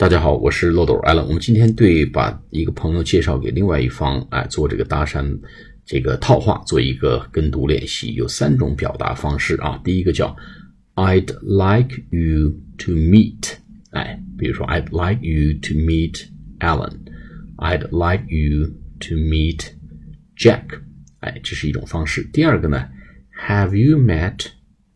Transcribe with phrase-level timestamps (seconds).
[0.00, 1.26] 大家好，我是漏斗 Allen。
[1.26, 5.38] 我们今天对把一个朋友介绍给另外一方，哎，做这个搭讪
[5.84, 9.78] 这个套话，做一个跟读练习，有三种表达方式啊。
[9.84, 10.34] 第一个叫
[10.94, 13.56] I'd like you to meet，
[13.90, 16.28] 哎，比如说 I'd like you to meet
[16.60, 18.68] Alan，I'd like you
[19.00, 19.66] to meet
[20.34, 20.80] Jack，
[21.18, 22.22] 哎，这是一种方式。
[22.32, 22.88] 第二个呢
[23.46, 24.46] ，Have you met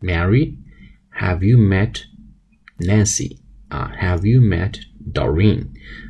[0.01, 1.97] Mary？Have you met
[2.79, 3.37] Nancy？
[3.67, 4.75] 啊，Have you met
[5.12, 5.66] Doreen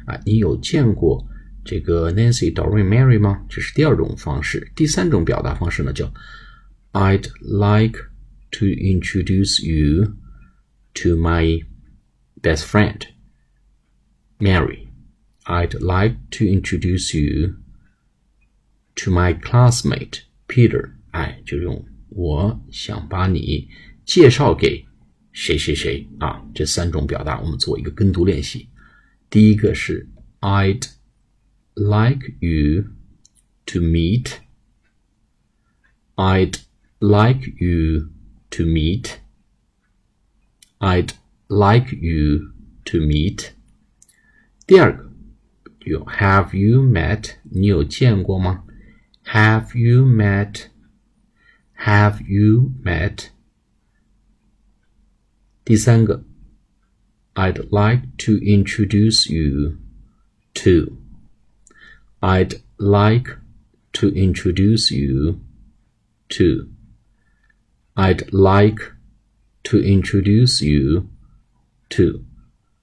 [0.07, 1.27] 啊，你有见过
[1.65, 3.45] 这个 Nancy、Doreen、Mary 吗？
[3.49, 4.73] 这是第二种方式。
[4.75, 6.13] 第三种表达方式呢，叫
[6.93, 8.01] I'd like
[8.53, 10.17] to introduce you
[10.95, 11.65] to my
[12.43, 13.01] best friend
[14.39, 14.89] Mary.
[15.45, 17.55] I'd like to introduce you
[18.97, 20.91] to my classmate Peter.
[21.11, 23.69] 哎，就用我想把你
[24.05, 24.85] 介绍给
[25.33, 26.43] 谁谁谁啊？
[26.55, 28.69] 这三种表达，我们做一个跟读练习。
[29.35, 30.09] 第一个是
[30.41, 30.89] I'd
[31.75, 32.91] like you
[33.67, 34.39] to meet.
[36.17, 36.61] I'd
[36.99, 38.11] like you
[38.51, 39.17] to meet.
[40.79, 41.13] I'd
[41.49, 42.53] like you
[42.85, 43.51] to meet.
[44.67, 45.11] 第二个
[45.85, 47.37] 有 Have you met？
[47.45, 48.65] 你有见过吗？
[49.25, 50.67] Have you met?
[51.77, 53.29] Have you met?
[55.65, 56.25] 第三个
[57.36, 59.78] I'd like to introduce you
[60.56, 60.98] to.
[62.22, 63.38] I'd like
[63.94, 65.42] to introduce you
[66.30, 66.70] to.
[67.94, 68.94] I'd like
[69.64, 71.10] to introduce you
[71.90, 72.24] to.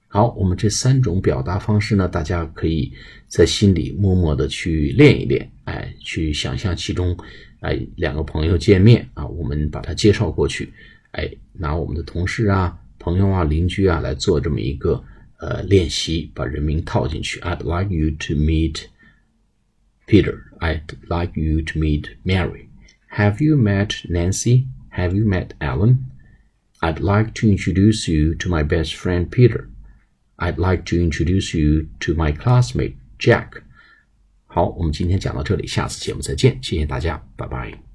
[0.08, 2.92] 好，我们这三种表达方式呢，大家可以
[3.28, 7.16] 在心里默默的去练一练，哎，去想象其中，
[7.60, 10.70] 哎，两个朋友见面啊，我们把他介绍过去，
[11.12, 12.78] 哎，拿我们的同事啊。
[13.01, 15.03] 朋友啊、邻居啊来做这么一个
[15.39, 17.39] 呃练习，把人名套进去。
[17.41, 18.85] I'd like you to meet
[20.07, 20.39] Peter.
[20.59, 22.67] I'd like you to meet Mary.
[23.11, 24.65] Have you met Nancy?
[24.91, 25.97] Have you met Alan?
[26.79, 29.69] I'd like to introduce you to my best friend Peter.
[30.37, 33.63] I'd like to introduce you to my classmate Jack.
[34.45, 37.90] 好，我们今天讲到这里，下次节目再见，谢谢大家，拜拜。